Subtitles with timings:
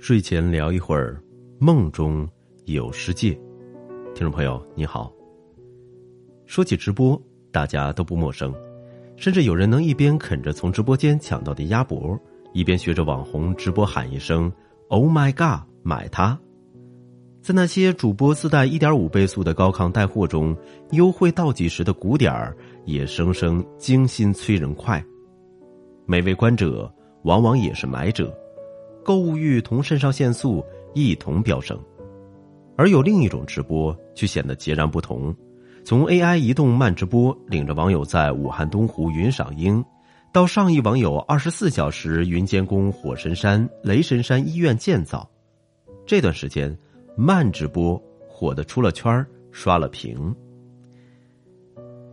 [0.00, 1.20] 睡前聊一会儿，
[1.58, 2.26] 梦中
[2.66, 3.30] 有世界。
[4.14, 5.12] 听众朋友，你好。
[6.46, 8.54] 说起直播，大家都不陌生，
[9.16, 12.16] 甚至有人能一边啃着从直播间抢到的鸭脖，
[12.52, 14.50] 一边学着网红直播喊一声
[14.88, 16.38] “Oh my god”，买它。
[17.42, 20.56] 在那些主播自带一点五倍速的高抗带货中，
[20.92, 25.04] 优惠倒计时的鼓点儿也声声惊心催人快。
[26.06, 26.90] 每位观者
[27.24, 28.32] 往往也是买者。
[29.08, 30.62] 购物欲同肾上腺素
[30.92, 31.82] 一同飙升，
[32.76, 35.34] 而有另一种直播却显得截然不同。
[35.82, 39.82] 从 AI 移动慢直播领着网友在武汉东湖云赏樱，
[40.30, 45.26] 到上亿网友二十四小时云监工火神山、雷神山医院建造，
[46.04, 46.76] 这段时间
[47.16, 47.98] 慢直播
[48.28, 50.36] 火的出了圈刷了屏。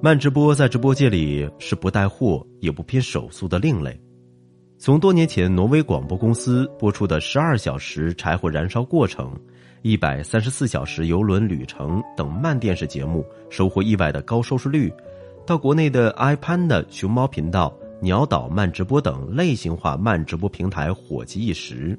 [0.00, 4.00] 慢直播在直播界里是不带货也不拼手速的另类。
[4.76, 9.32] 从多年前挪威广播公司播出的十二小时柴火燃烧过程、
[9.82, 14.92] 一百三十四小时游轮旅程等慢电视节目收获意外的高收视率，
[15.46, 21.98] 到国内的 IPAND 熊猫频道、鸟岛慢直播等类型化慢直播平台火极一时，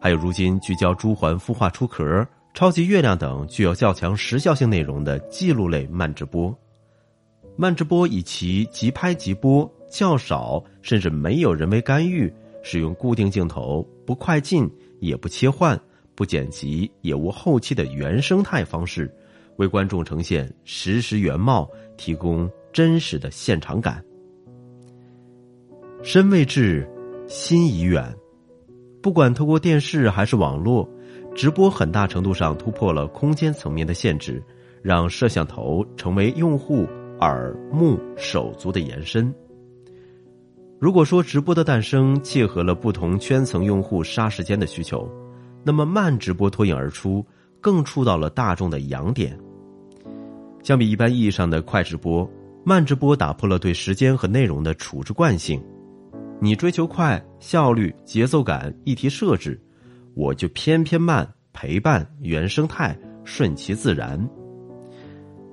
[0.00, 6.52] 还有如今聚焦朱鹮孵化出壳、超级月亮等具有较强时效性内容的记录类慢直播。
[7.56, 9.70] 慢直播以其即拍即播。
[9.90, 15.78] 较少甚至没有人为干预，使用固定镜头，不快进也不切换，
[16.14, 19.12] 不剪辑也无后期的原生态方式，
[19.56, 24.02] 为观众呈现实时原貌，提供真实的现场感。
[26.02, 26.88] 身未至，
[27.26, 28.14] 心已远。
[29.02, 30.88] 不管透过电视还是网络，
[31.34, 34.42] 直播很大程度上突破了空间层面的限制，
[34.82, 36.86] 让摄像头成为用户
[37.20, 39.34] 耳目手足的延伸。
[40.80, 45.06] 如果说直播的诞生契合了不同圈层用户杀时间的需求，
[45.62, 47.22] 那么慢直播脱颖而出，
[47.60, 49.38] 更触到了大众的痒点。
[50.62, 52.26] 相比一般意义上的快直播，
[52.64, 55.62] 慢直播打破了对时间和内容的处置惯性。
[56.40, 59.60] 你追求快、效率、节奏感议题设置，
[60.14, 64.18] 我就偏偏慢，陪伴原生态，顺其自然。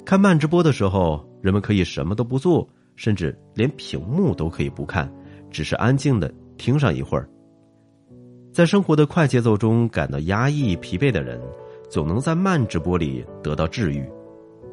[0.05, 2.65] 看慢直播的时候，人们可以什么都不做。
[2.97, 5.09] 甚至连屏幕都可以不看，
[5.49, 7.29] 只是安静的听上一会儿。
[8.51, 11.39] 在生活的快节奏中感到压抑疲惫的人，
[11.89, 14.03] 总能在慢直播里得到治愈。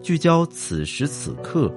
[0.03, 1.73] 聚焦此时此刻，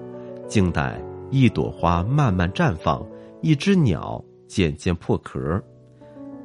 [0.48, 1.00] 静待
[1.30, 3.06] 一朵花慢慢绽放，
[3.42, 5.62] 一只鸟渐渐破壳，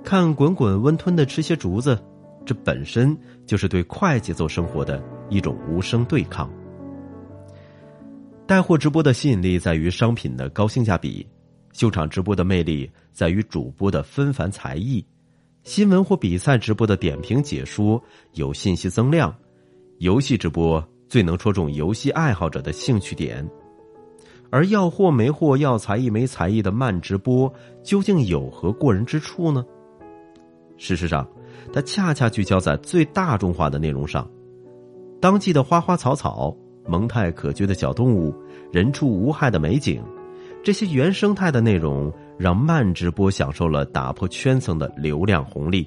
[0.03, 1.97] 看滚滚温吞的吃些竹子，
[2.45, 6.51] 这本身就是对快节奏生活的一种无声对抗。
[8.53, 11.27] 带货直播的吸引力在于商品的高性价比，
[11.73, 15.03] 秀场直播的魅力在于主播的纷繁才艺，
[15.63, 17.99] 新闻或比赛直播的点评解说
[18.35, 19.35] 有信息增量，
[20.01, 23.43] 游戏直播最能戳中游戏爱好者的兴趣点，
[24.51, 27.51] 而要货没货、要才艺没才艺的慢直播
[27.83, 29.65] 究竟有何过人之处呢？
[30.77, 31.27] 事实上，
[31.73, 34.31] 它恰恰聚焦在最大众化的内容上，
[35.23, 36.55] 当季的花花草草。
[36.85, 38.35] 萌态可掬的小动物，
[38.73, 40.03] 人畜无害的美景，
[40.65, 45.87] 这些原生态的内容让慢直播享受了打破圈层的流量红利。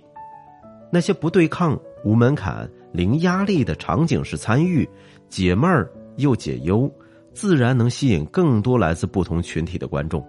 [0.91, 4.87] 那些不对抗、无门槛、零压力的场景式参与，
[5.27, 6.89] 解闷儿又解忧，
[7.33, 10.23] 自然能吸引更多来自不同群体的观众。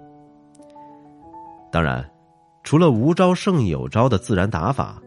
[1.71, 2.11] 当然，
[2.65, 5.00] 除了无招胜有招的自然打法，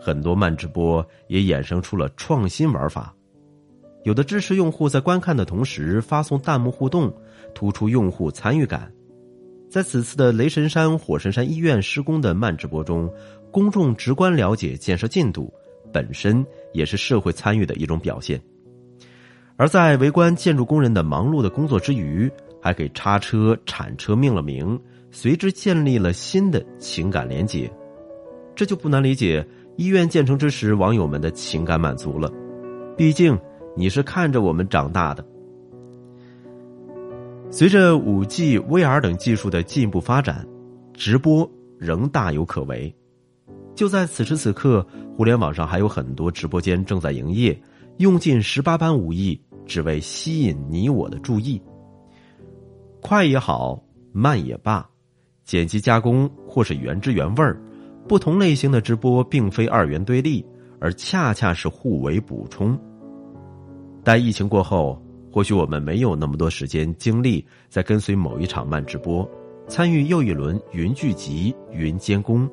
[0.00, 3.14] 很多慢直播也衍生出了创新玩法。
[4.04, 7.12] 有的支持用户在观看的同时发送弹幕互动，
[7.54, 8.92] 突出用户参与感。
[9.70, 13.10] 在此次的雷神山、火神山医院施工的慢直播中，
[13.50, 15.52] 公众直观了解建设进度，
[15.90, 16.44] 本身
[16.74, 18.40] 也是社会参与的一种表现。
[19.56, 24.78] 而在围观建筑工人的忙碌的工作之余，还给叉车、铲车命了名，
[25.10, 27.72] 随之建立了新的情感连结。
[28.54, 29.44] 这就不难理解
[29.76, 32.30] 医院建成之时网友们的情感满足了，
[32.98, 33.36] 毕竟。
[33.76, 35.24] 你是看着我们长大的。
[37.50, 40.46] 随着五 G、VR 等技术的进一步发展，
[40.92, 41.48] 直播
[41.78, 42.94] 仍大有可为。
[43.74, 44.86] 就在此时此刻，
[45.16, 47.60] 互联网上还有很多直播间正在营业，
[47.98, 51.60] 用尽十八般武艺，只为吸引你我的注意。
[53.00, 53.82] 快也好，
[54.12, 54.88] 慢也罢，
[55.44, 57.60] 剪辑加工或是原汁原味儿，
[58.08, 60.44] 不同类型的直播并非二元对立，
[60.80, 62.78] 而恰恰是互为补充。
[64.04, 65.02] 待疫情过后，
[65.32, 69.28] 或许我们没有那么多时间精力在跟随某一场慢直播，
[69.66, 72.46] 参与又一轮云聚集、云监工。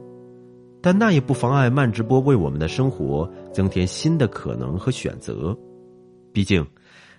[0.82, 5.56] 但那也不妨碍慢直播为我们的生活增添新的可能和选择。
[6.32, 6.66] 毕竟，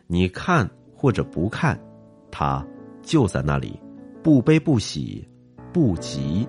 [0.07, 1.79] 你看或者不看，
[2.31, 2.67] 它
[3.03, 3.79] 就在那里，
[4.23, 5.29] 不悲不喜，
[5.75, 6.49] 不急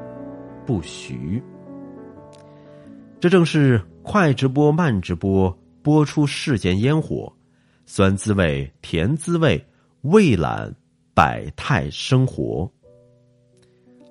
[0.66, 1.44] 不徐。
[3.20, 7.32] 这正是快直播、慢直播播出世间烟火，
[7.86, 9.64] 酸滋味、甜滋味，
[10.02, 10.74] 味懒
[11.14, 12.70] 百态生活。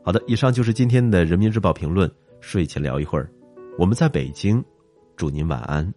[0.04, 2.10] 好的，以上就是今天的人民日报评论。
[2.40, 3.30] 睡前聊一会儿，
[3.78, 4.64] 我们在北京，
[5.16, 5.94] 祝您晚安。